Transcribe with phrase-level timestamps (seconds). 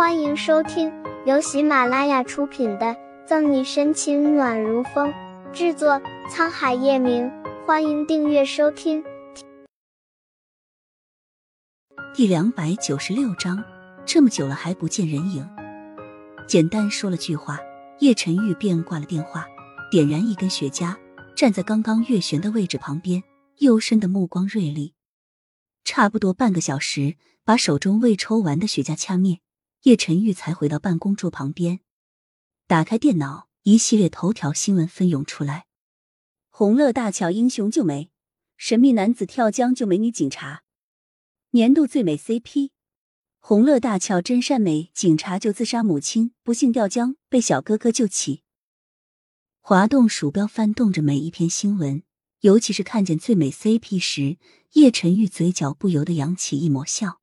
[0.00, 0.90] 欢迎收听
[1.26, 2.86] 由喜马拉雅出品的
[3.26, 5.12] 《赠你深情暖如风》，
[5.52, 7.30] 制作沧海夜明。
[7.66, 9.04] 欢迎订阅收听。
[12.14, 13.62] 第两百九十六章，
[14.06, 15.46] 这么久了还不见人影。
[16.48, 17.58] 简单说了句话，
[17.98, 19.46] 叶晨玉便挂了电话，
[19.90, 20.96] 点燃一根雪茄，
[21.36, 23.22] 站在刚刚月璇的位置旁边，
[23.58, 24.94] 幽深的目光锐利。
[25.84, 29.40] 差不多半个小时，把手中未抽完的雪茄掐灭。
[29.84, 31.80] 叶晨玉才回到办公桌旁边，
[32.66, 35.68] 打开电脑，一系列头条新闻纷涌出来：
[36.50, 38.10] 红乐大桥英雄救美，
[38.58, 40.64] 神秘男子跳江救美女警察，
[41.52, 42.72] 年度最美 CP，
[43.38, 48.42] 红乐大桥真善美，警察救自杀母亲不幸掉江被小哥哥救起。
[49.62, 52.02] 滑动鼠标翻动着每一篇新闻，
[52.40, 54.36] 尤其是看见最美 CP 时，
[54.72, 57.19] 叶晨玉嘴角不由得扬起一抹笑。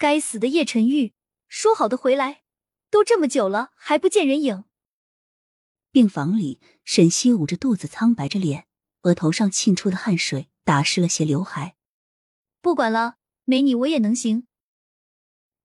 [0.00, 1.12] 该死的叶晨玉，
[1.46, 2.42] 说好的回来，
[2.88, 4.64] 都这么久了还不见人影。
[5.92, 8.66] 病房里，沈西捂着肚子，苍白着脸，
[9.02, 11.76] 额头上沁出的汗水打湿了些刘海。
[12.62, 14.46] 不管了，没你我也能行。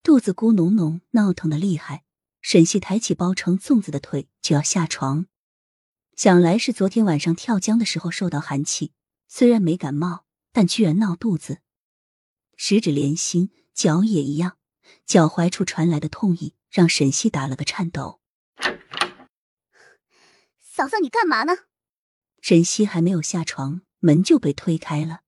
[0.03, 2.03] 肚子咕哝哝，闹腾的厉害。
[2.42, 5.27] 沈西抬起包成粽子的腿就要下床，
[6.17, 8.92] 想来是昨天晚上跳江的时候受到寒气，
[9.30, 11.59] 虽然没感冒，但居然闹肚子。
[12.58, 13.52] 十指连心。
[13.75, 14.57] 脚也一样，
[15.05, 18.21] 脚踝处传来的痛意让沈西打了个颤抖。
[20.57, 21.53] 嫂嫂，你干嘛呢？
[22.41, 25.21] 沈西还没有下床，门就被推开了。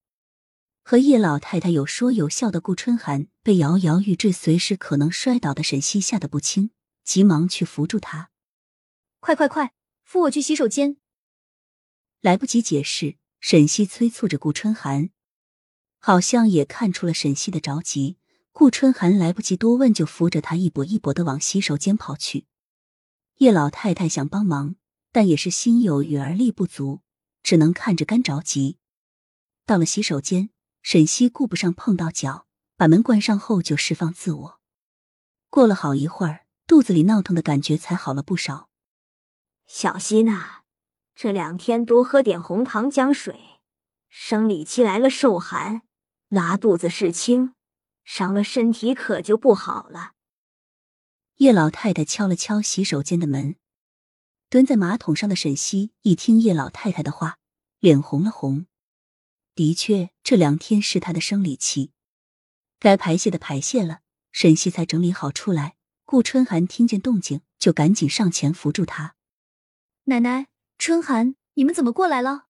[0.82, 6.72] 和叶老太太有说有笑的顾春寒被摇摇欲坠、随时可能摔倒的沈西吓得不轻，
[7.04, 8.32] 急忙去扶住他。
[9.20, 9.74] 快快快，
[10.06, 10.96] 扶我去洗手间！
[12.22, 15.10] 来不及解释，沈西催促着顾春寒，
[16.00, 18.18] 好像也看出了沈西的着急。
[18.60, 22.48] 顾春寒来不及多问，就扶着他一跛一跛的往洗手间跑去。
[23.36, 24.78] 叶老太太想帮忙，
[25.12, 27.02] 但也是心有余而力不足，
[27.44, 28.80] 只能看着干着急。
[29.68, 30.50] 到了洗手间，
[30.82, 34.60] 沈西顾不上碰到脚，把门关上后就释放自我。
[35.52, 38.70] 过了好一会儿，肚子里闹腾的感觉才好了不少。
[39.68, 40.62] 小希呐，
[41.14, 43.62] 这两天多喝点红糖姜水，
[44.10, 45.84] 生理期来了受寒，
[46.30, 47.54] 拉肚子是轻。
[48.08, 50.14] 伤了身体可就不好了。
[51.36, 53.58] 叶老太太敲了敲洗手间的门，
[54.50, 57.38] 蹲在马桶上的沈西一听叶老太太的话，
[57.80, 58.66] 脸红了红。
[59.54, 61.92] 的确，这两天是她的生理期，
[62.80, 64.00] 该排泄的排泄了，
[64.32, 65.76] 沈西才整理好出来。
[66.06, 69.16] 顾春寒听见动静，就赶紧上前扶住她。
[70.06, 70.48] 奶奶，
[70.78, 72.46] 春寒，你们怎么过来了？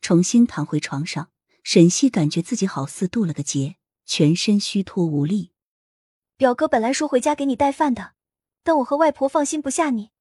[0.00, 1.32] 重新躺回床上，
[1.64, 3.74] 沈西感觉自己好似渡了个劫。
[4.08, 5.52] 全身虚脱无力。
[6.38, 8.14] 表哥本来说回家给你带饭的，
[8.62, 10.12] 但我和外婆放心不下你，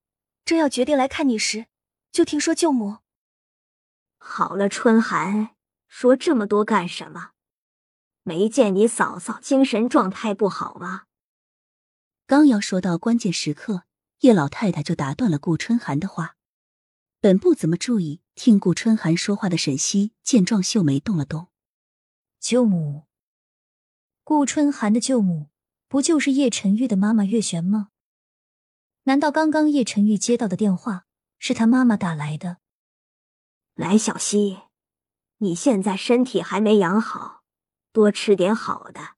[0.44, 1.68] 正要决定来看你时，
[2.12, 2.98] 就听说舅母。
[4.18, 5.56] 好了，春寒，
[5.88, 7.32] 说这么多干什么？
[8.24, 11.04] 没见你嫂嫂精神状态不好吗？
[12.26, 13.84] 刚要说到关键时刻，
[14.20, 16.36] 叶老太太就打断了顾春寒的话。
[17.22, 21.48] 本不怎么注意听顾春寒说话的沈西见状，秀眉动了动。
[22.42, 23.07] 舅母。
[24.28, 25.48] 顾春寒的舅母
[25.88, 27.92] 不就是叶晨玉的妈妈月璇吗？
[29.04, 31.06] 难道刚刚叶晨玉接到的电话
[31.40, 32.58] 是他妈妈打来的？
[33.74, 34.64] 来，小溪，
[35.38, 37.44] 你现在身体还没养好，
[37.94, 39.16] 多吃点好的。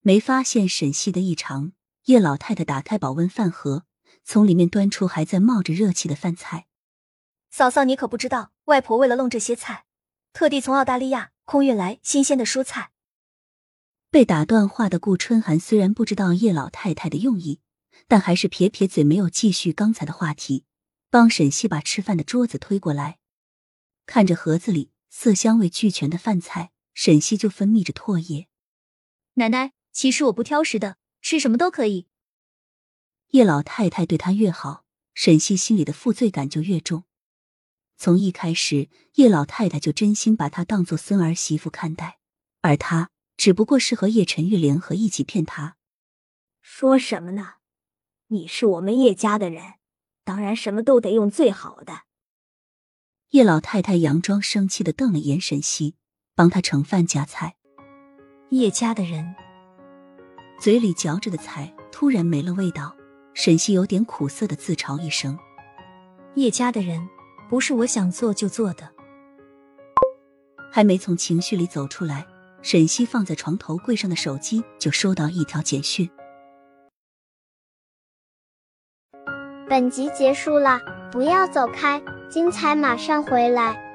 [0.00, 1.72] 没发现沈西的异常，
[2.04, 3.84] 叶老太太打开保温饭盒，
[4.24, 6.66] 从里面端出还在冒着热气的饭菜。
[7.50, 9.84] 嫂嫂，你可不知道，外婆为了弄这些菜，
[10.32, 12.91] 特地从澳大利亚空运来新鲜的蔬菜。
[14.12, 17.60] 被打断话的顾春寒虽然不知道叶老太太的用意，
[18.06, 20.66] 但还是撇撇嘴，没有继续刚才的话题，
[21.08, 23.18] 帮沈西把吃饭的桌子推过来。
[24.04, 28.48] 看着盒子里色香味俱全的饭菜，沈西就分泌着唾液。
[29.36, 32.06] 奶奶，其实我不挑食的，吃什么都可以。
[33.30, 37.04] 叶老太太对她越好，沈西心里的负罪感就越重。
[37.96, 42.18] 从一开始，叶老太太就真心把她当做孙儿媳妇看待，
[42.60, 43.08] 而她。
[43.36, 45.76] 只不过是和叶晨玉联合一起骗他，
[46.60, 47.54] 说什么呢？
[48.28, 49.74] 你是我们叶家的人，
[50.24, 52.02] 当然什么都得用最好的。
[53.30, 55.96] 叶老太太佯装生气的瞪了眼沈西，
[56.34, 57.56] 帮他盛饭夹菜。
[58.50, 59.34] 叶家的人
[60.60, 62.94] 嘴里嚼着的菜突然没了味道，
[63.34, 65.38] 沈西有点苦涩的自嘲一声
[66.36, 67.08] ：“叶家的人
[67.48, 68.92] 不是我想做就做的。”
[70.70, 72.26] 还没从情绪里走出来。
[72.62, 76.08] 沈西放在床头柜上的手机就收到一条简讯。
[79.68, 80.80] 本集结束了，
[81.10, 83.91] 不要走开，精彩马上回来。